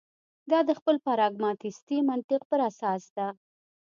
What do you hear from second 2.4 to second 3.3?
پر اساس ده.